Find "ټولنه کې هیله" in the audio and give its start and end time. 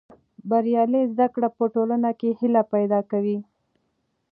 1.73-2.63